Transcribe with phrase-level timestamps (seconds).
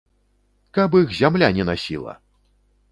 [0.77, 2.13] Каб іх зямля не насіла!